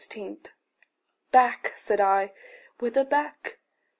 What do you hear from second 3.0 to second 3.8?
back?